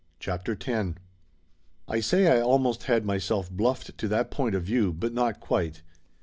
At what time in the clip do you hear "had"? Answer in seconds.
2.85-3.05